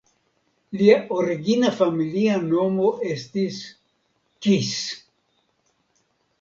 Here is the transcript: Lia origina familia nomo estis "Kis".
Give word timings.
Lia 0.79 0.95
origina 1.17 1.73
familia 1.81 2.39
nomo 2.47 2.89
estis 3.11 3.61
"Kis". 4.49 4.75